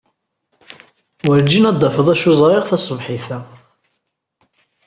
[1.25, 3.39] Werjin ad d-tafed d acu ay ẓriɣ taṣebḥit-a.